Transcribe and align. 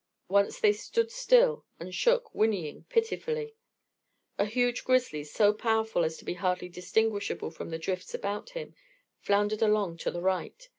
Once 0.29 0.59
they 0.59 0.73
stood 0.73 1.11
still 1.11 1.63
and 1.79 1.93
shook, 1.93 2.33
whinnying 2.33 2.85
pitifully. 2.89 3.53
A 4.39 4.45
huge 4.47 4.83
grizzly, 4.83 5.23
so 5.23 5.53
powdered 5.53 6.03
as 6.05 6.17
to 6.17 6.25
be 6.25 6.33
hardly 6.33 6.69
distinguishable 6.69 7.51
from 7.51 7.69
the 7.69 7.77
drifts 7.77 8.15
about 8.15 8.49
him, 8.57 8.73
floundered 9.19 9.61
along 9.61 9.97
to 9.97 10.09
the 10.09 10.23
right. 10.23 10.67